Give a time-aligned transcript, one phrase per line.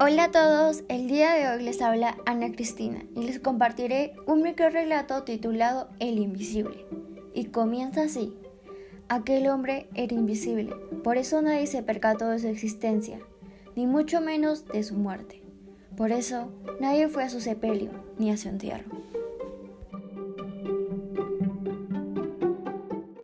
[0.00, 4.42] Hola a todos, el día de hoy les habla Ana Cristina y les compartiré un
[4.42, 6.86] micro relato titulado El Invisible.
[7.34, 8.32] Y comienza así.
[9.08, 10.72] Aquel hombre era invisible,
[11.02, 13.18] por eso nadie se percató de su existencia,
[13.74, 15.42] ni mucho menos de su muerte.
[15.96, 19.17] Por eso nadie fue a su sepelio ni a su entierro.